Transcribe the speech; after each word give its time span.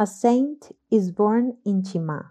A 0.00 0.06
saint 0.06 0.70
is 0.92 1.10
born 1.10 1.58
in 1.64 1.82
Chimá. 1.82 2.26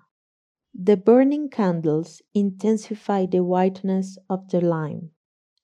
The 0.73 0.95
burning 0.95 1.49
candles 1.49 2.21
intensify 2.33 3.25
the 3.25 3.43
whiteness 3.43 4.17
of 4.29 4.47
the 4.47 4.61
lime, 4.61 5.11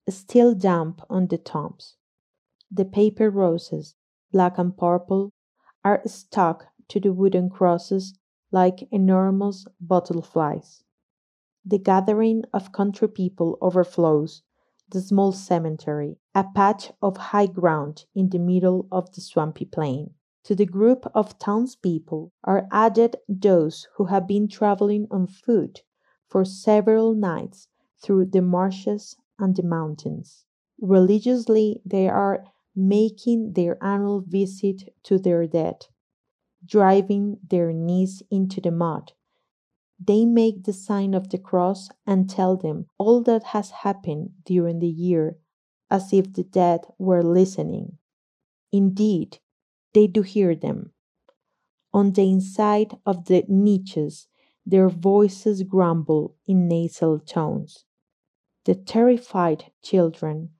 still 0.09 0.53
damp 0.53 0.99
on 1.09 1.27
the 1.27 1.37
tombs. 1.37 1.95
The 2.69 2.83
paper 2.83 3.29
roses, 3.29 3.95
black 4.33 4.57
and 4.57 4.75
purple, 4.75 5.31
are 5.85 6.01
stuck 6.05 6.65
to 6.89 6.99
the 6.99 7.13
wooden 7.13 7.49
crosses 7.49 8.19
like 8.51 8.85
enormous 8.91 9.65
butterflies. 9.79 10.83
The 11.63 11.77
gathering 11.77 12.43
of 12.53 12.73
country 12.73 13.07
people 13.07 13.57
overflows 13.61 14.43
the 14.89 14.99
small 14.99 15.31
cemetery, 15.31 16.17
a 16.35 16.43
patch 16.53 16.91
of 17.01 17.15
high 17.15 17.47
ground 17.47 18.03
in 18.13 18.27
the 18.27 18.39
middle 18.39 18.89
of 18.91 19.09
the 19.13 19.21
swampy 19.21 19.63
plain. 19.63 20.15
To 20.45 20.55
the 20.55 20.65
group 20.65 21.05
of 21.15 21.39
townspeople 21.39 22.31
are 22.43 22.67
added 22.71 23.17
those 23.29 23.87
who 23.95 24.05
have 24.05 24.27
been 24.27 24.47
traveling 24.47 25.07
on 25.09 25.27
foot 25.27 25.83
for 26.27 26.43
several 26.45 27.13
nights 27.13 27.67
through 28.01 28.25
the 28.25 28.41
marshes 28.41 29.15
and 29.39 29.55
the 29.55 29.63
mountains. 29.63 30.45
Religiously, 30.81 31.81
they 31.85 32.09
are 32.09 32.43
making 32.75 33.53
their 33.53 33.81
annual 33.83 34.21
visit 34.21 34.93
to 35.03 35.17
their 35.17 35.47
dead, 35.47 35.87
driving 36.65 37.39
their 37.49 37.71
knees 37.71 38.21
into 38.29 38.59
the 38.59 38.71
mud. 38.71 39.13
They 39.99 40.25
make 40.25 40.63
the 40.63 40.73
sign 40.73 41.13
of 41.13 41.29
the 41.29 41.37
cross 41.37 41.89
and 42.05 42.29
tell 42.29 42.57
them 42.57 42.87
all 42.97 43.21
that 43.23 43.43
has 43.43 43.71
happened 43.71 44.31
during 44.45 44.79
the 44.79 44.89
year 44.89 45.37
as 45.89 46.11
if 46.11 46.33
the 46.33 46.43
dead 46.43 46.81
were 46.97 47.23
listening. 47.23 47.97
Indeed, 48.71 49.39
they 49.93 50.07
do 50.07 50.21
hear 50.21 50.55
them. 50.55 50.91
On 51.93 52.11
the 52.11 52.29
inside 52.29 52.97
of 53.05 53.25
the 53.25 53.43
niches, 53.47 54.27
their 54.65 54.89
voices 54.89 55.63
grumble 55.63 56.35
in 56.47 56.67
nasal 56.67 57.19
tones. 57.19 57.85
The 58.65 58.75
terrified 58.75 59.71
children, 59.81 60.51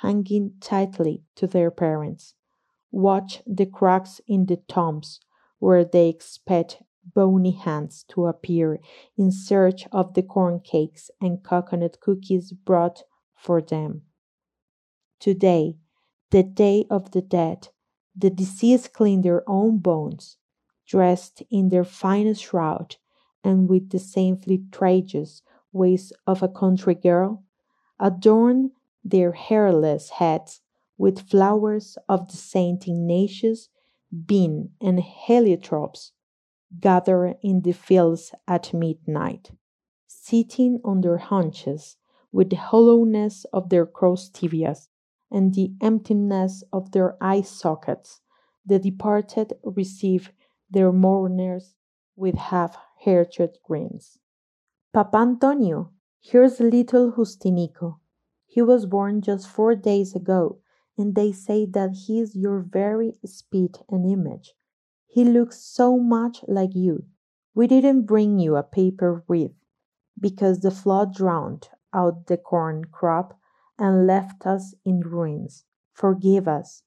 hanging 0.00 0.54
tightly 0.60 1.24
to 1.36 1.46
their 1.46 1.70
parents, 1.70 2.34
watch 2.90 3.42
the 3.46 3.66
cracks 3.66 4.20
in 4.26 4.46
the 4.46 4.56
tombs 4.56 5.20
where 5.58 5.84
they 5.84 6.08
expect 6.08 6.82
bony 7.14 7.52
hands 7.52 8.04
to 8.08 8.26
appear 8.26 8.80
in 9.16 9.30
search 9.30 9.86
of 9.92 10.14
the 10.14 10.22
corn 10.22 10.60
cakes 10.60 11.10
and 11.20 11.42
coconut 11.42 12.00
cookies 12.00 12.52
brought 12.52 13.02
for 13.34 13.60
them. 13.60 14.02
Today, 15.18 15.76
the 16.30 16.42
Day 16.42 16.86
of 16.90 17.10
the 17.10 17.22
Dead, 17.22 17.68
the 18.20 18.30
deceased 18.30 18.92
clean 18.92 19.22
their 19.22 19.48
own 19.48 19.78
bones, 19.78 20.36
dressed 20.86 21.42
in 21.50 21.68
their 21.68 21.84
finest 21.84 22.42
shroud, 22.42 22.96
and 23.42 23.68
with 23.68 23.90
the 23.90 23.98
same 23.98 24.36
flirtatious 24.36 25.42
ways 25.72 26.12
of 26.26 26.42
a 26.42 26.48
country 26.48 26.94
girl, 26.94 27.42
adorn 27.98 28.72
their 29.04 29.32
hairless 29.32 30.10
heads 30.10 30.60
with 30.98 31.28
flowers 31.30 31.96
of 32.08 32.28
the 32.28 32.36
Saint 32.36 32.86
Ignatius, 32.86 33.68
bean, 34.26 34.70
and 34.80 34.98
heliotropes, 34.98 36.10
gathered 36.78 37.36
in 37.42 37.62
the 37.62 37.72
fields 37.72 38.34
at 38.46 38.74
midnight. 38.74 39.50
Sitting 40.06 40.80
on 40.84 41.00
their 41.00 41.16
haunches, 41.16 41.96
with 42.32 42.50
the 42.50 42.56
hollowness 42.56 43.46
of 43.52 43.70
their 43.70 43.86
crossed 43.86 44.34
tibias 44.34 44.89
and 45.30 45.54
the 45.54 45.74
emptiness 45.80 46.64
of 46.72 46.92
their 46.92 47.16
eye 47.22 47.42
sockets, 47.42 48.20
the 48.64 48.78
departed 48.78 49.54
receive 49.64 50.32
their 50.70 50.92
mourners 50.92 51.74
with 52.16 52.36
half 52.36 52.76
hearted 53.04 53.58
grins. 53.64 54.18
Papa 54.92 55.18
Antonio, 55.18 55.90
here's 56.20 56.60
little 56.60 57.12
Justinico. 57.12 57.98
He 58.46 58.60
was 58.62 58.86
born 58.86 59.22
just 59.22 59.48
four 59.48 59.74
days 59.74 60.14
ago, 60.14 60.58
and 60.98 61.14
they 61.14 61.32
say 61.32 61.66
that 61.66 61.92
he 61.92 62.20
is 62.20 62.36
your 62.36 62.60
very 62.60 63.18
spit 63.24 63.82
and 63.88 64.04
image. 64.04 64.54
He 65.06 65.24
looks 65.24 65.60
so 65.60 65.98
much 65.98 66.44
like 66.46 66.74
you. 66.74 67.06
We 67.54 67.66
didn't 67.66 68.02
bring 68.06 68.38
you 68.38 68.56
a 68.56 68.62
paper 68.62 69.24
wreath 69.26 69.56
because 70.18 70.60
the 70.60 70.70
flood 70.70 71.14
drowned 71.14 71.70
out 71.92 72.26
the 72.26 72.36
corn 72.36 72.84
crop 72.84 73.39
and 73.80 74.06
left 74.06 74.46
us 74.46 74.76
in 74.84 75.00
ruins. 75.00 75.64
Forgive 75.92 76.46
us. 76.46 76.84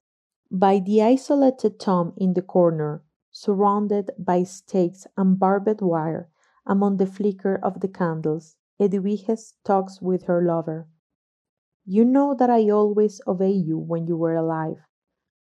By 0.51 0.79
the 0.79 1.01
isolated 1.03 1.79
tomb 1.79 2.13
in 2.17 2.33
the 2.35 2.41
corner, 2.41 3.03
surrounded 3.31 4.11
by 4.17 4.43
stakes 4.43 5.07
and 5.17 5.37
barbed 5.39 5.81
wire, 5.81 6.29
among 6.65 6.97
the 6.97 7.07
flicker 7.07 7.57
of 7.57 7.81
the 7.81 7.89
candles, 7.89 8.55
Edwiges 8.79 9.55
talks 9.65 10.01
with 10.01 10.23
her 10.23 10.41
lover. 10.41 10.87
You 11.85 12.03
know 12.03 12.35
that 12.35 12.49
I 12.49 12.69
always 12.69 13.21
obeyed 13.25 13.65
you 13.65 13.77
when 13.77 14.05
you 14.05 14.17
were 14.17 14.35
alive, 14.35 14.85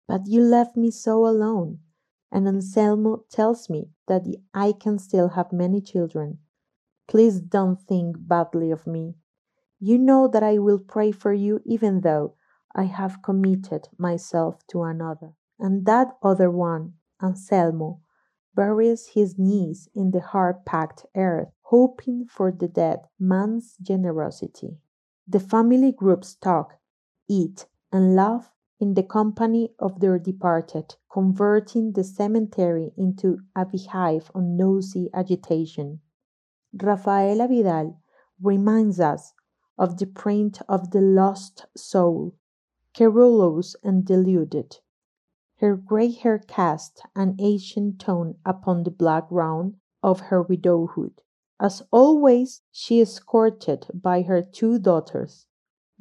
but 0.09 0.27
you 0.27 0.43
left 0.43 0.77
me 0.77 0.91
so 0.91 1.27
alone, 1.27 1.81
and 2.33 2.49
Anselmo 2.49 3.25
tells 3.31 3.71
me 3.71 3.91
that 4.09 4.27
I 4.55 4.73
can 4.73 4.99
still 4.99 5.29
have 5.31 5.53
many 5.53 5.81
children. 5.81 6.41
Please 7.09 7.41
don't 7.41 7.81
think 7.83 8.17
badly 8.29 8.71
of 8.71 8.87
me. 8.87 9.17
You 9.81 9.99
know 9.99 10.29
that 10.29 10.43
I 10.43 10.59
will 10.59 10.79
pray 10.79 11.13
for 11.13 11.33
you 11.33 11.61
even 11.65 12.01
though 12.01 12.35
I 12.75 12.85
have 12.85 13.23
committed 13.23 13.89
myself 13.97 14.67
to 14.69 14.83
another. 14.83 15.35
And 15.59 15.87
that 15.87 16.17
other 16.23 16.51
one, 16.51 16.95
Anselmo, 17.23 18.01
buries 18.55 19.09
his 19.09 19.39
knees 19.39 19.89
in 19.95 20.11
the 20.11 20.21
hard 20.21 20.65
packed 20.65 21.07
earth, 21.17 21.49
hoping 21.63 22.27
for 22.27 22.51
the 22.51 22.69
dead 22.69 23.01
man's 23.19 23.77
generosity. 23.81 24.79
The 25.29 25.41
family 25.41 25.93
groups 25.93 26.35
talk, 26.35 26.79
eat, 27.29 27.67
and 27.93 28.17
laugh 28.17 28.53
in 28.81 28.95
the 28.95 29.03
company 29.03 29.75
of 29.79 30.01
their 30.01 30.19
departed, 30.19 30.97
converting 31.13 31.93
the 31.93 32.05
cemetery 32.05 32.93
into 32.97 33.39
a 33.55 33.65
beehive 33.65 34.31
of 34.35 34.43
noisy 34.43 35.11
agitation. 35.15 36.01
Rafaela 36.73 37.49
Vidal 37.49 38.01
reminds 38.41 39.01
us 39.01 39.35
of 39.79 39.99
the 39.99 40.07
print 40.07 40.61
of 40.69 40.91
the 40.91 41.01
lost 41.01 41.67
soul, 41.77 42.35
querulous 42.95 43.77
and 43.85 44.05
deluded. 44.05 44.79
Her 45.57 45.77
grey 45.77 46.11
hair 46.11 46.39
cast 46.39 47.03
an 47.15 47.37
ancient 47.39 48.01
tone 48.01 48.37
upon 48.45 48.83
the 48.83 48.91
black 48.91 49.29
ground 49.29 49.77
of 50.03 50.21
her 50.21 50.43
widowhood. 50.43 51.23
As 51.61 51.83
always, 51.91 52.63
she 52.71 53.01
is 53.01 53.11
escorted 53.11 53.89
by 53.93 54.23
her 54.23 54.43
two 54.43 54.79
daughters, 54.79 55.47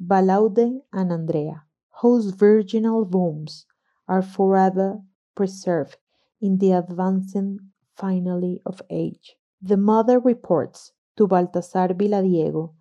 Balaude 0.00 0.82
and 0.92 1.12
Andrea, 1.12 1.64
whose 2.00 2.30
virginal 2.30 3.04
wombs 3.04 3.66
are 4.06 4.22
forever 4.22 5.02
preserved 5.34 5.96
in 6.40 6.58
the 6.58 6.72
advancing 6.72 7.58
finale 7.96 8.60
of 8.64 8.80
age. 8.90 9.36
The 9.60 9.76
mother 9.76 10.20
reports 10.20 10.92
to 11.16 11.26
Baltasar 11.26 11.88
Villadiego 11.88 12.74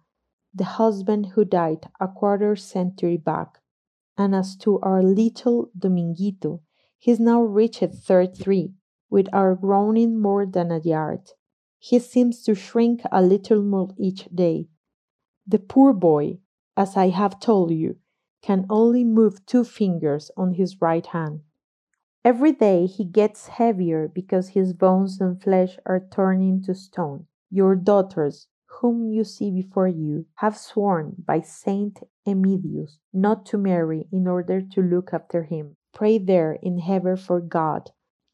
the 0.54 0.64
husband 0.64 1.28
who 1.34 1.46
died 1.46 1.88
a 2.00 2.08
quarter 2.08 2.56
century 2.56 3.18
back. 3.18 3.60
And 4.18 4.34
as 4.34 4.56
to 4.58 4.80
our 4.80 5.04
little 5.04 5.70
Dominguito, 5.78 6.62
he's 6.98 7.20
now 7.20 7.42
reached 7.42 7.84
thirty-three, 7.94 8.74
with 9.10 9.28
our 9.32 9.56
growing 9.56 10.20
more 10.20 10.46
than 10.46 10.72
a 10.72 10.80
yard. 10.80 11.30
He 11.80 12.00
seems 12.00 12.42
to 12.44 12.56
shrink 12.56 13.02
a 13.12 13.22
little 13.22 13.62
more 13.62 13.90
each 14.00 14.28
day. 14.34 14.68
The 15.46 15.60
poor 15.60 15.94
boy, 15.94 16.40
as 16.76 16.98
I 16.98 17.10
have 17.10 17.40
told 17.40 17.72
you, 17.72 17.98
can 18.42 18.66
only 18.70 19.04
move 19.04 19.46
two 19.46 19.64
fingers 19.64 20.32
on 20.36 20.54
his 20.54 20.82
right 20.82 21.06
hand. 21.06 21.42
Every 22.26 22.52
day 22.52 22.88
he 22.88 23.06
gets 23.06 23.48
heavier 23.48 24.08
because 24.08 24.50
his 24.50 24.74
bones 24.74 25.22
and 25.22 25.42
flesh 25.42 25.78
are 25.86 26.08
turning 26.12 26.64
to 26.64 26.74
stone. 26.74 27.28
Your 27.50 27.76
daughters, 27.76 28.48
whom 28.80 29.12
you 29.12 29.24
see 29.24 29.50
before 29.52 29.88
you, 29.88 30.26
have 30.36 30.58
sworn 30.58 31.16
by 31.26 31.42
Saint 31.42 32.00
Emidius 32.28 33.00
not 33.12 33.46
to 33.46 33.58
marry 33.58 34.08
in 34.12 34.28
order 34.28 34.62
to 34.62 34.82
look 34.82 35.14
after 35.14 35.44
him. 35.44 35.76
Pray 35.94 36.18
there 36.18 36.54
in 36.62 36.80
heaven 36.80 37.18
for 37.18 37.42
God 37.42 37.92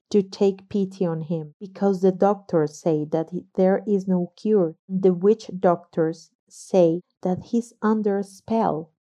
to 0.09 0.21
take 0.21 0.69
pity 0.69 1.05
on 1.05 1.21
him, 1.21 1.55
because 1.59 2.01
the 2.01 2.11
doctors 2.11 2.79
say 2.79 3.05
that 3.11 3.29
there 3.55 3.81
is 3.87 4.07
no 4.07 4.31
cure, 4.35 4.75
the 4.87 5.13
witch 5.13 5.49
doctors 5.59 6.29
say 6.49 7.01
that 7.23 7.45
he's 7.45 7.73
under 7.81 8.19
a 8.19 8.23
spell. 8.23 8.91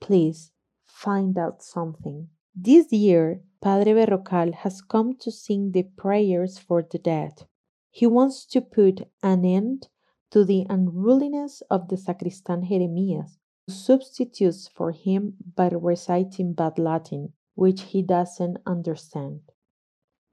Please 0.00 0.52
find 0.86 1.38
out 1.38 1.62
something. 1.62 2.28
This 2.54 2.92
year, 2.92 3.40
Padre 3.62 3.92
Berrocal 3.94 4.52
has 4.54 4.82
come 4.82 5.16
to 5.20 5.30
sing 5.30 5.72
the 5.72 5.84
prayers 5.96 6.58
for 6.58 6.82
the 6.82 6.98
dead. 6.98 7.46
He 7.90 8.06
wants 8.06 8.44
to 8.46 8.60
put 8.60 9.08
an 9.22 9.44
end 9.44 9.88
to 10.30 10.44
the 10.44 10.66
unruliness 10.70 11.62
of 11.70 11.88
the 11.88 11.96
sacristan 11.96 12.66
Jeremias, 12.68 13.38
who 13.66 13.72
substitutes 13.72 14.68
for 14.68 14.92
him 14.92 15.34
by 15.56 15.68
reciting 15.68 16.52
bad 16.52 16.78
Latin, 16.78 17.32
which 17.54 17.82
he 17.82 18.02
doesn't 18.02 18.58
understand. 18.66 19.40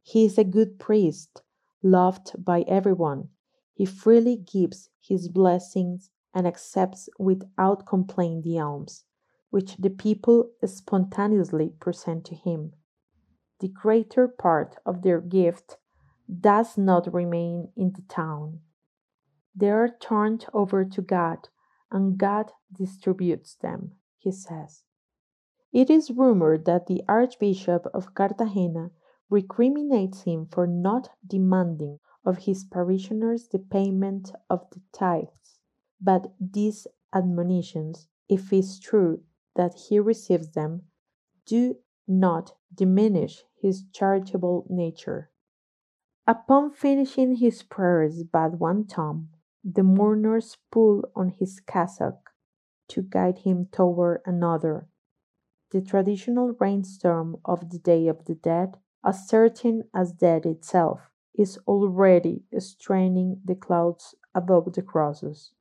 He 0.04 0.26
is 0.26 0.38
a 0.38 0.44
good 0.44 0.80
priest, 0.80 1.42
loved 1.82 2.44
by 2.44 2.62
everyone, 2.62 3.30
he 3.78 3.86
freely 3.86 4.36
gives 4.36 4.90
his 5.00 5.30
blessings 5.30 6.10
and 6.34 6.48
accepts 6.48 7.10
without 7.20 7.86
complaint 7.86 8.44
the 8.44 8.58
alms, 8.58 9.04
which 9.52 9.78
the 9.78 9.92
people 9.92 10.50
spontaneously 10.66 11.70
present 11.80 12.26
to 12.26 12.34
him. 12.34 12.74
The 13.60 13.68
greater 13.68 14.28
part 14.28 14.78
of 14.84 15.04
their 15.04 15.22
gift 15.22 15.78
does 16.28 16.76
not 16.76 17.14
remain 17.14 17.70
in 17.76 17.92
the 17.92 18.02
town. 18.02 18.62
They 19.60 19.72
are 19.72 19.90
turned 19.90 20.46
over 20.54 20.86
to 20.86 21.02
God, 21.02 21.50
and 21.92 22.16
God 22.16 22.52
distributes 22.72 23.56
them, 23.56 23.94
he 24.20 24.32
says. 24.32 24.84
It 25.74 25.90
is 25.90 26.12
rumored 26.12 26.66
that 26.66 26.86
the 26.86 27.04
Archbishop 27.08 27.88
of 27.92 28.14
Cartagena 28.14 28.92
recriminates 29.32 30.22
him 30.22 30.46
for 30.46 30.68
not 30.68 31.10
demanding 31.26 32.00
of 32.24 32.40
his 32.40 32.66
parishioners 32.66 33.48
the 33.48 33.58
payment 33.58 34.32
of 34.48 34.70
the 34.70 34.82
tithes, 34.94 35.60
but 36.00 36.34
these 36.40 36.86
admonitions, 37.12 38.08
if 38.30 38.54
it 38.54 38.60
is 38.60 38.80
true 38.80 39.24
that 39.56 39.74
he 39.90 40.00
receives 40.00 40.52
them, 40.52 40.84
do 41.48 41.78
not 42.08 42.54
diminish 42.72 43.44
his 43.60 43.86
charitable 43.92 44.68
nature. 44.70 45.32
Upon 46.28 46.70
finishing 46.72 47.38
his 47.38 47.64
prayers 47.64 48.24
by 48.24 48.50
one 48.50 48.86
tom, 48.86 49.30
the 49.70 49.84
mourners 49.84 50.56
pull 50.72 51.04
on 51.14 51.28
his 51.28 51.60
cassock 51.60 52.32
to 52.88 53.02
guide 53.02 53.40
him 53.40 53.68
toward 53.70 54.22
another. 54.26 54.88
The 55.72 55.82
traditional 55.82 56.54
rainstorm 56.58 57.36
of 57.44 57.70
the 57.70 57.78
Day 57.78 58.08
of 58.08 58.24
the 58.24 58.36
Dead, 58.36 58.78
as 59.06 59.28
certain 59.28 59.84
as 59.94 60.14
death 60.14 60.46
itself, 60.46 61.12
is 61.36 61.60
already 61.68 62.44
straining 62.60 63.42
the 63.44 63.56
clouds 63.56 64.16
above 64.34 64.72
the 64.72 64.82
crosses. 64.82 65.52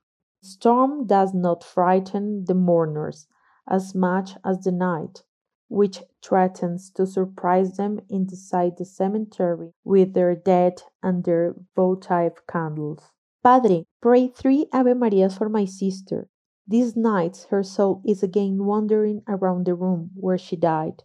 Storm 0.40 1.06
does 1.08 1.34
not 1.34 1.64
frighten 1.64 2.44
the 2.44 2.54
mourners 2.54 3.26
as 3.68 3.92
much 3.92 4.36
as 4.44 4.62
the 4.62 4.70
night, 4.70 5.24
which 5.66 6.04
threatens 6.22 6.90
to 6.90 7.06
surprise 7.06 7.76
them 7.76 7.98
inside 8.08 8.76
the 8.76 8.84
cemetery 8.84 9.72
with 9.82 10.14
their 10.14 10.36
dead 10.36 10.82
and 11.02 11.24
their 11.24 11.56
votive 11.74 12.46
candles. 12.46 13.10
Padre, 13.46 13.86
pray 14.00 14.26
three 14.26 14.66
Ave 14.72 14.92
Marias 14.94 15.38
for 15.38 15.48
my 15.48 15.64
sister. 15.64 16.28
These 16.66 16.96
nights 16.96 17.44
her 17.44 17.62
soul 17.62 18.02
is 18.04 18.20
again 18.24 18.64
wandering 18.64 19.22
around 19.28 19.66
the 19.66 19.74
room 19.76 20.10
where 20.16 20.36
she 20.36 20.56
died. 20.56 21.04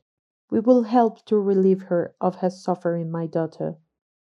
We 0.49 0.59
will 0.59 0.81
help 0.81 1.23
to 1.25 1.37
relieve 1.37 1.83
her 1.83 2.15
of 2.19 2.37
her 2.37 2.49
suffering, 2.49 3.11
my 3.11 3.27
daughter. 3.27 3.77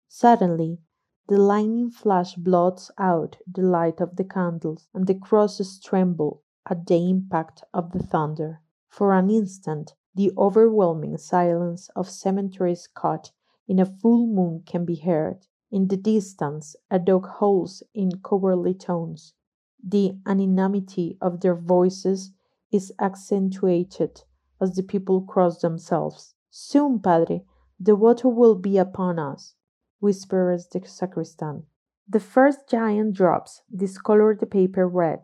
Suddenly, 0.10 0.81
the 1.30 1.38
lightning 1.38 1.92
flash 1.92 2.36
blots 2.36 2.92
out 2.98 3.38
the 3.50 3.62
light 3.62 4.01
of 4.01 4.18
the 4.18 4.25
candles, 4.25 4.89
and 4.94 5.07
the 5.07 5.16
crosses 5.16 5.80
tremble 5.80 6.44
at 6.69 6.88
the 6.88 7.10
impact 7.10 7.63
of 7.74 7.94
the 7.94 8.04
thunder. 8.04 8.60
For 8.89 9.13
an 9.13 9.30
instant 9.30 9.94
the 10.13 10.33
overwhelming 10.38 11.18
silence 11.19 11.89
of 11.95 12.10
cemeteries 12.10 12.86
caught 12.94 13.31
in 13.66 13.80
a 13.80 13.86
full 13.86 14.27
moon 14.27 14.63
can 14.66 14.83
be 14.83 14.98
heard. 14.98 15.48
In 15.71 15.88
the 15.88 15.98
distance 15.98 16.75
a 16.89 16.98
dog 16.98 17.27
howls 17.39 17.83
in 17.94 18.21
cowardly 18.24 18.74
tones. 18.74 19.36
The 19.83 20.18
unanimity 20.25 21.18
of 21.21 21.42
their 21.42 21.56
voices 21.56 22.31
is 22.71 22.92
accentuated 23.00 24.24
as 24.60 24.75
the 24.75 24.81
people 24.83 25.21
cross 25.21 25.62
themselves. 25.62 26.33
Soon, 26.50 27.00
Padre, 27.00 27.44
the 27.80 27.95
water 27.95 28.30
will 28.30 28.56
be 28.56 28.77
upon 28.77 29.19
us, 29.19 29.54
whispers 30.00 30.68
the 30.68 30.81
sacristan. 30.86 31.68
The 32.07 32.19
first 32.19 32.68
giant 32.68 33.13
drops 33.13 33.62
discolor 33.74 34.36
the 34.36 34.48
paper 34.48 34.88
red. 34.88 35.21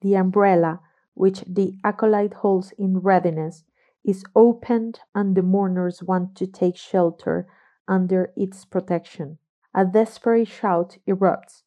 The 0.00 0.16
umbrella, 0.16 0.80
which 1.14 1.44
the 1.46 1.78
acolyte 1.84 2.34
holds 2.34 2.72
in 2.72 2.98
readiness, 2.98 3.62
is 4.04 4.24
opened 4.34 5.00
and 5.14 5.36
the 5.36 5.42
mourners 5.42 6.02
want 6.02 6.34
to 6.36 6.48
take 6.48 6.76
shelter 6.76 7.46
under 7.86 8.32
its 8.36 8.64
protection. 8.64 9.38
A 9.74 9.84
desperate 9.84 10.48
shout 10.48 10.98
erupts. 11.06 11.62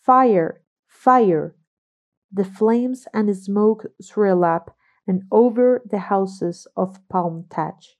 Fire! 0.00 0.62
Fire! 0.86 1.56
The 2.32 2.44
flames 2.44 3.08
and 3.12 3.36
smoke 3.36 3.86
swirl 4.00 4.44
up 4.44 4.76
and 5.06 5.24
over 5.32 5.82
the 5.84 5.98
houses 5.98 6.66
of 6.76 7.00
palm 7.08 7.46
thatch. 7.50 7.98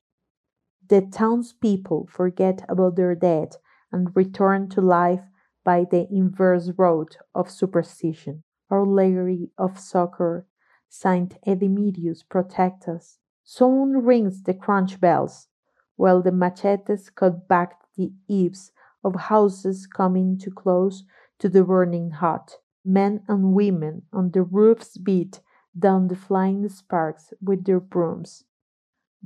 The 0.89 1.03
townspeople 1.03 2.09
forget 2.11 2.65
about 2.69 2.97
their 2.97 3.15
dead 3.15 3.57
and 3.93 4.15
return 4.15 4.69
to 4.71 4.81
life 4.81 5.23
by 5.65 5.85
the 5.85 6.07
inverse 6.11 6.71
road 6.77 7.17
of 7.35 7.51
superstition. 7.51 8.45
Our 8.71 8.87
Lady 8.87 9.51
of 9.59 9.79
Succor, 9.79 10.47
Saint 10.89 11.37
Edimedius, 11.45 12.23
protect 12.29 12.89
us. 12.89 13.19
Soon 13.43 14.05
rings 14.05 14.45
the 14.45 14.55
crunch 14.55 15.01
bells, 15.01 15.49
while 15.97 16.23
the 16.23 16.33
machetes 16.33 17.11
cut 17.11 17.49
back 17.49 17.81
the 17.97 18.13
eaves 18.29 18.71
of 19.03 19.15
houses 19.15 19.87
coming 19.87 20.39
too 20.39 20.51
close 20.51 21.05
to 21.39 21.49
the 21.49 21.65
burning 21.65 22.11
hut. 22.11 22.59
Men 22.85 23.23
and 23.29 23.55
women 23.55 24.03
on 24.13 24.31
the 24.31 24.43
roofs 24.43 24.97
beat 24.97 25.41
down 25.79 26.09
the 26.09 26.17
flying 26.17 26.69
sparks 26.69 27.33
with 27.43 27.65
their 27.65 27.81
brooms. 27.81 28.45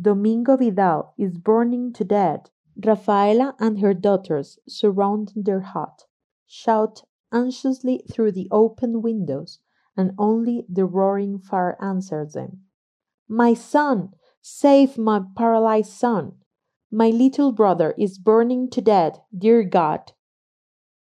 Domingo 0.00 0.56
Vidal 0.56 1.14
is 1.16 1.38
burning 1.38 1.92
to 1.92 2.04
death. 2.04 2.50
Rafaela 2.84 3.54
and 3.60 3.78
her 3.78 3.94
daughters, 3.94 4.58
surrounding 4.66 5.44
their 5.44 5.60
hut, 5.60 6.06
shout 6.44 7.04
anxiously 7.32 8.04
through 8.10 8.32
the 8.32 8.48
open 8.50 9.00
windows, 9.00 9.60
and 9.96 10.12
only 10.18 10.66
the 10.68 10.84
roaring 10.84 11.38
fire 11.38 11.76
answers 11.80 12.32
them. 12.32 12.64
My 13.28 13.54
son! 13.54 14.14
Save 14.42 14.98
my 14.98 15.22
paralyzed 15.36 15.92
son! 15.92 16.32
My 16.90 17.08
little 17.08 17.52
brother 17.52 17.94
is 17.98 18.18
burning 18.18 18.70
to 18.70 18.80
death, 18.80 19.18
dear 19.36 19.64
God! 19.64 20.12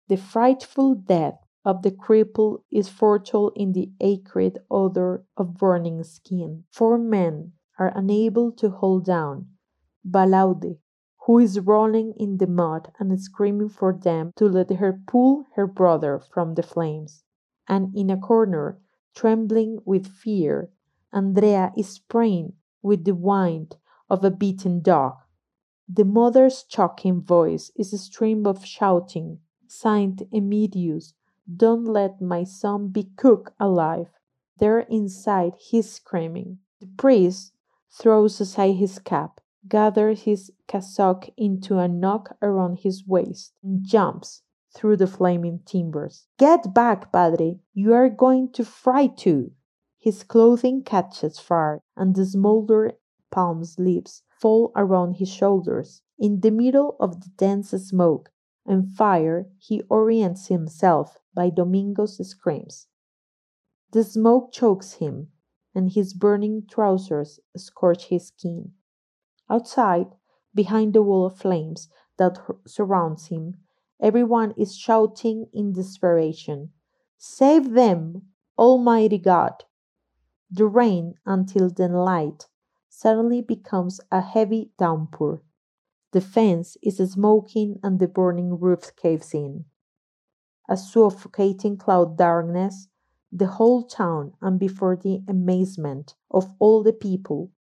The 0.07 0.17
frightful 0.17 0.95
death 0.95 1.39
of 1.65 1.81
the 1.81 1.91
cripple 1.91 2.61
is 2.71 2.87
foretold 2.87 3.53
in 3.55 3.73
the 3.73 3.91
acrid 3.99 4.59
odor 4.69 5.25
of 5.35 5.57
burning 5.57 6.03
skin. 6.03 6.63
Four 6.69 6.97
men 6.97 7.53
are 7.79 7.91
unable 7.95 8.51
to 8.53 8.69
hold 8.69 9.05
down 9.05 9.47
Balaudi, 10.07 10.77
who 11.25 11.39
is 11.39 11.59
rolling 11.59 12.13
in 12.17 12.37
the 12.37 12.47
mud 12.47 12.91
and 12.99 13.19
screaming 13.19 13.69
for 13.69 13.91
them 13.91 14.31
to 14.35 14.47
let 14.47 14.69
her 14.69 15.01
pull 15.07 15.45
her 15.55 15.65
brother 15.65 16.19
from 16.19 16.53
the 16.53 16.63
flames. 16.63 17.23
And 17.67 17.95
in 17.95 18.11
a 18.11 18.17
corner, 18.17 18.79
trembling 19.15 19.79
with 19.85 20.05
fear, 20.05 20.69
Andrea 21.11 21.73
is 21.75 21.97
praying 21.97 22.53
with 22.83 23.05
the 23.05 23.15
whine 23.15 23.69
of 24.07 24.23
a 24.23 24.29
beaten 24.29 24.81
dog. 24.81 25.15
The 25.87 26.03
mother's 26.03 26.63
choking 26.63 27.21
voice 27.21 27.71
is 27.75 27.93
a 27.93 27.99
stream 27.99 28.47
of 28.47 28.65
shouting, 28.65 29.39
Saint 29.67 30.23
Emidius, 30.31 31.13
don't 31.55 31.85
let 31.85 32.19
my 32.19 32.43
son 32.43 32.87
be 32.87 33.03
cooked 33.15 33.53
alive. 33.59 34.09
There 34.57 34.79
inside 34.79 35.53
he's 35.59 35.91
screaming. 35.91 36.57
The 36.79 36.87
priest 36.87 37.53
throws 37.91 38.41
aside 38.41 38.77
his 38.77 38.97
cap, 38.97 39.39
gathers 39.67 40.23
his 40.23 40.51
cassock 40.65 41.29
into 41.37 41.77
a 41.77 41.87
knot 41.87 42.35
around 42.41 42.79
his 42.79 43.05
waist, 43.05 43.53
and 43.61 43.83
jumps 43.83 44.41
through 44.73 44.97
the 44.97 45.07
flaming 45.07 45.59
timbers. 45.65 46.27
Get 46.37 46.73
back, 46.73 47.11
Padre! 47.11 47.59
You 47.73 47.93
are 47.93 48.09
going 48.09 48.51
to 48.53 48.65
fry 48.65 49.05
too! 49.05 49.51
His 49.99 50.23
clothing 50.23 50.83
catches 50.83 51.37
fire, 51.37 51.83
and 51.95 52.15
the 52.15 52.25
smoldering 52.25 52.95
palm 53.29 53.63
leaves 53.77 54.23
fall 54.39 54.71
around 54.75 55.15
his 55.15 55.29
shoulders. 55.29 56.01
In 56.17 56.39
the 56.41 56.51
middle 56.51 56.95
of 56.99 57.21
the 57.21 57.29
dense 57.37 57.69
smoke 57.71 58.31
and 58.65 58.89
fire 58.89 59.47
he 59.57 59.81
orients 59.89 60.47
himself 60.47 61.19
by 61.33 61.49
Domingo's 61.49 62.17
screams. 62.27 62.87
The 63.91 64.03
smoke 64.03 64.51
chokes 64.51 64.93
him, 64.93 65.31
and 65.73 65.91
his 65.91 66.13
burning 66.13 66.65
trousers 66.67 67.39
scorch 67.55 68.07
his 68.07 68.27
skin. 68.27 68.73
Outside, 69.49 70.15
behind 70.53 70.93
the 70.93 71.03
wall 71.03 71.25
of 71.25 71.37
flames 71.37 71.89
that 72.17 72.39
surrounds 72.65 73.27
him, 73.27 73.57
everyone 73.99 74.53
is 74.57 74.75
shouting 74.75 75.47
in 75.53 75.73
desperation, 75.73 76.71
Save 77.17 77.71
them, 77.71 78.23
Almighty 78.57 79.17
God! 79.17 79.65
The 80.49 80.65
rain, 80.65 81.15
until 81.25 81.69
then 81.69 81.93
light, 81.93 82.47
suddenly 82.97 83.41
becomes 83.41 83.99
a 84.11 84.21
heavy 84.21 84.71
downpour. 84.77 85.41
The 86.11 86.21
fence 86.21 86.77
is 86.81 86.97
smoking 86.97 87.79
and 87.83 87.99
the 87.99 88.07
burning 88.07 88.59
roof 88.59 88.95
caves 88.95 89.33
in. 89.33 89.65
A 90.69 90.77
suffocating 90.77 91.77
cloud 91.77 92.17
darkness 92.17 92.87
the 93.31 93.47
whole 93.47 93.83
town, 93.83 94.31
and 94.41 94.57
before 94.57 94.95
the 94.95 95.21
amazement 95.27 96.15
of 96.31 96.53
all 96.57 96.83
the 96.83 96.93
people, 96.93 97.51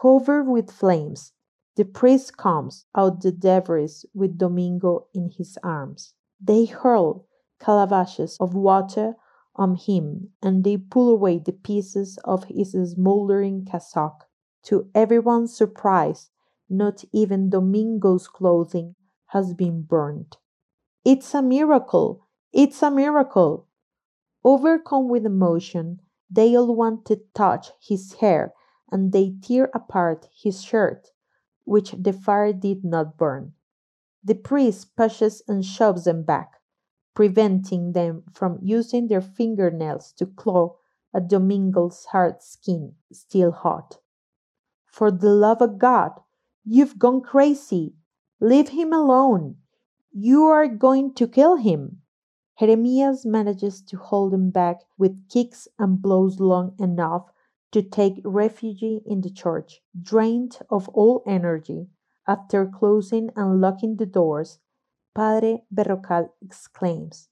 covered 0.00 0.44
with 0.44 0.70
flames, 0.70 1.34
the 1.76 1.84
priest 1.84 2.38
comes 2.38 2.86
out 2.94 3.20
the 3.20 3.30
debris 3.30 4.04
with 4.14 4.38
Domingo 4.38 5.06
in 5.12 5.28
his 5.28 5.58
arms. 5.62 6.14
They 6.40 6.64
hurl 6.64 7.26
calabashes 7.60 8.38
of 8.40 8.54
water 8.54 9.16
on 9.54 9.74
him, 9.74 10.30
and 10.42 10.64
they 10.64 10.78
pull 10.78 11.10
away 11.10 11.40
the 11.40 11.52
pieces 11.52 12.18
of 12.24 12.44
his 12.44 12.72
smouldering 12.72 13.66
cassock. 13.66 14.27
To 14.64 14.90
everyone's 14.94 15.56
surprise, 15.56 16.30
not 16.68 17.04
even 17.12 17.50
Domingo's 17.50 18.28
clothing 18.28 18.94
has 19.26 19.54
been 19.54 19.82
burned. 19.82 20.36
It's 21.04 21.34
a 21.34 21.42
miracle! 21.42 22.26
It's 22.52 22.82
a 22.82 22.90
miracle! 22.90 23.66
Overcome 24.44 25.08
with 25.08 25.26
emotion, 25.26 26.00
they 26.30 26.56
all 26.56 26.74
want 26.74 27.04
to 27.06 27.22
touch 27.34 27.72
his 27.80 28.14
hair, 28.14 28.54
and 28.90 29.12
they 29.12 29.36
tear 29.42 29.70
apart 29.74 30.28
his 30.32 30.62
shirt, 30.62 31.12
which 31.64 31.92
the 31.92 32.12
fire 32.12 32.52
did 32.52 32.84
not 32.84 33.16
burn. 33.16 33.54
The 34.22 34.34
priest 34.34 34.94
pushes 34.96 35.42
and 35.48 35.64
shoves 35.64 36.04
them 36.04 36.22
back, 36.22 36.60
preventing 37.14 37.92
them 37.92 38.24
from 38.32 38.58
using 38.62 39.08
their 39.08 39.22
fingernails 39.22 40.12
to 40.12 40.26
claw 40.26 40.76
at 41.14 41.28
Domingo's 41.28 42.04
hard 42.06 42.42
skin, 42.42 42.94
still 43.12 43.52
hot. 43.52 43.98
For 44.90 45.10
the 45.10 45.30
love 45.34 45.62
of 45.62 45.78
God, 45.78 46.12
you've 46.64 46.98
gone 46.98 47.20
crazy! 47.20 47.94
Leave 48.40 48.70
him 48.70 48.92
alone! 48.92 49.56
You 50.12 50.44
are 50.44 50.66
going 50.66 51.14
to 51.14 51.28
kill 51.28 51.56
him! 51.56 52.02
Jeremias 52.58 53.24
manages 53.24 53.80
to 53.82 53.96
hold 53.96 54.34
him 54.34 54.50
back 54.50 54.80
with 54.96 55.28
kicks 55.28 55.68
and 55.78 56.02
blows 56.02 56.40
long 56.40 56.74
enough 56.80 57.30
to 57.70 57.82
take 57.82 58.20
refuge 58.24 58.82
in 58.82 59.20
the 59.20 59.30
church. 59.30 59.80
Drained 60.00 60.58
of 60.70 60.88
all 60.88 61.22
energy, 61.26 61.88
after 62.26 62.66
closing 62.66 63.30
and 63.36 63.60
locking 63.60 63.96
the 63.96 64.06
doors, 64.06 64.58
Padre 65.14 65.64
Berrocal 65.70 66.30
exclaims, 66.42 67.28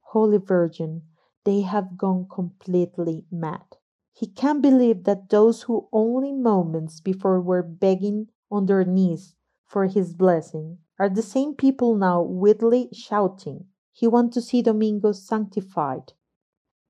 Holy 0.00 0.38
Virgin, 0.38 1.02
they 1.44 1.62
have 1.62 1.96
gone 1.96 2.28
completely 2.30 3.24
mad. 3.30 3.77
He 4.18 4.26
can't 4.26 4.60
believe 4.60 5.04
that 5.04 5.28
those 5.28 5.62
who 5.62 5.86
only 5.92 6.32
moments 6.32 7.00
before 7.00 7.40
were 7.40 7.62
begging 7.62 8.26
on 8.50 8.66
their 8.66 8.84
knees 8.84 9.36
for 9.64 9.86
his 9.86 10.12
blessing 10.12 10.78
are 10.98 11.08
the 11.08 11.22
same 11.22 11.54
people 11.54 11.94
now 11.94 12.22
wildly 12.22 12.88
shouting, 12.92 13.68
he 13.92 14.08
wants 14.08 14.34
to 14.34 14.40
see 14.40 14.60
Domingo 14.60 15.12
sanctified. 15.12 16.14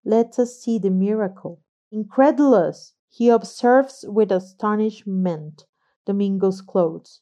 Let 0.07 0.39
us 0.39 0.59
see 0.59 0.79
the 0.79 0.89
miracle. 0.89 1.61
Incredulous! 1.93 2.95
He 3.11 3.29
observes 3.29 4.07
with 4.09 4.33
astonishment 4.33 5.67
Domingo's 6.07 6.63
clothes. 6.63 7.21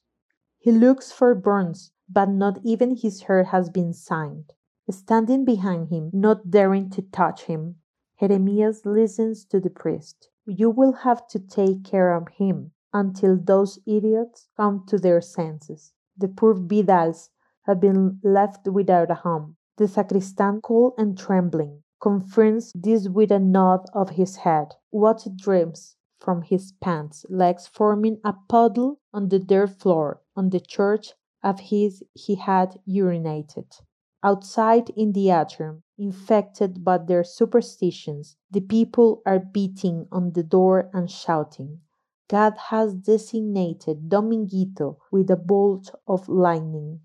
He 0.61 0.71
looks 0.71 1.11
for 1.11 1.35
burns, 1.35 1.91
but 2.09 2.29
not 2.29 2.61
even 2.63 2.95
his 2.95 3.23
hair 3.23 3.43
has 3.43 3.71
been 3.71 3.93
signed. 3.93 4.53
Standing 4.89 5.45
behind 5.45 5.89
him, 5.89 6.11
not 6.13 6.49
daring 6.49 6.91
to 6.91 7.03
touch 7.03 7.47
him, 7.47 7.81
Jeremias 8.19 8.87
listens 8.87 9.45
to 9.47 9.61
the 9.61 9.71
priest. 9.71 10.31
You 10.47 10.71
will 10.71 10.93
have 10.93 11.27
to 11.29 11.39
take 11.39 11.85
care 11.85 12.15
of 12.15 12.29
him 12.29 12.73
until 12.93 13.37
those 13.37 13.79
idiots 13.87 14.49
come 14.57 14.85
to 14.87 14.99
their 14.99 15.21
senses. 15.21 15.93
The 16.17 16.29
poor 16.29 16.55
Vidals 16.55 17.29
have 17.65 17.81
been 17.81 18.21
left 18.23 18.69
without 18.69 19.11
a 19.11 19.15
home. 19.15 19.57
The 19.77 19.87
sacristan, 19.87 20.63
cold 20.63 20.95
and 20.97 21.19
trembling, 21.19 21.83
confirms 22.01 22.73
this 22.75 23.09
with 23.09 23.31
a 23.31 23.39
nod 23.39 23.87
of 23.93 24.11
his 24.11 24.37
head. 24.37 24.77
Water 24.91 25.31
drips 25.37 25.97
from 26.19 26.43
his 26.43 26.73
pants 26.81 27.27
legs, 27.29 27.67
forming 27.67 28.19
a 28.25 28.35
puddle 28.49 29.01
on 29.13 29.29
the 29.29 29.39
dirt 29.39 29.71
floor 29.81 30.23
on 30.35 30.49
the 30.49 30.61
church 30.61 31.13
of 31.43 31.61
his 31.61 32.03
he 32.15 32.37
had 32.37 32.81
urinated. 32.89 33.81
Outside 34.23 34.89
in 34.97 35.13
the 35.13 35.31
atrium, 35.31 35.83
infected 35.99 36.85
by 36.85 36.99
their 36.99 37.25
superstitions, 37.25 38.37
the 38.51 38.61
people 38.61 39.23
are 39.27 39.39
beating 39.39 40.07
on 40.13 40.33
the 40.33 40.43
door 40.43 40.91
and 40.93 41.11
shouting. 41.11 41.81
God 42.29 42.57
has 42.71 42.95
designated 42.95 44.09
Dominguito 44.09 44.99
with 45.11 45.31
a 45.31 45.37
bolt 45.37 45.95
of 46.07 46.29
lightning. 46.29 47.01